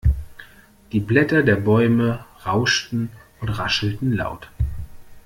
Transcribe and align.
Die 0.93 0.99
Blätter 0.99 1.43
der 1.43 1.57
Bäume 1.57 2.25
rauschten 2.43 3.09
und 3.39 3.49
raschelten 3.49 4.11
laut. 4.13 4.49